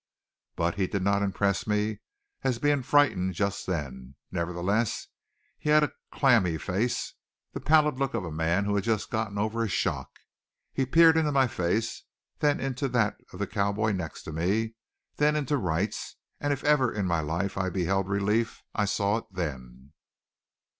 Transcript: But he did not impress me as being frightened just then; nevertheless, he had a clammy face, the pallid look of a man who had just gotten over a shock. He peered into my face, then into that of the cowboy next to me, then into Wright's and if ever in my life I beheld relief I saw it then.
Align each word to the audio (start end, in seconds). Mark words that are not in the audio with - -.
But 0.55 0.77
he 0.79 0.87
did 0.87 1.03
not 1.03 1.21
impress 1.21 1.67
me 1.67 1.99
as 2.41 2.57
being 2.57 2.81
frightened 2.81 3.35
just 3.35 3.67
then; 3.67 4.15
nevertheless, 4.31 5.05
he 5.59 5.69
had 5.69 5.83
a 5.83 5.91
clammy 6.11 6.57
face, 6.57 7.13
the 7.53 7.59
pallid 7.59 7.99
look 7.99 8.15
of 8.15 8.25
a 8.25 8.31
man 8.31 8.65
who 8.65 8.73
had 8.73 8.83
just 8.83 9.11
gotten 9.11 9.37
over 9.37 9.63
a 9.63 9.67
shock. 9.67 10.09
He 10.73 10.87
peered 10.87 11.17
into 11.17 11.31
my 11.31 11.45
face, 11.45 12.01
then 12.39 12.59
into 12.59 12.87
that 12.87 13.17
of 13.31 13.37
the 13.37 13.45
cowboy 13.45 13.91
next 13.91 14.23
to 14.23 14.31
me, 14.31 14.73
then 15.17 15.35
into 15.35 15.55
Wright's 15.55 16.15
and 16.39 16.51
if 16.51 16.63
ever 16.63 16.91
in 16.91 17.05
my 17.05 17.19
life 17.19 17.55
I 17.55 17.69
beheld 17.69 18.09
relief 18.09 18.63
I 18.73 18.85
saw 18.85 19.17
it 19.17 19.25
then. 19.29 19.93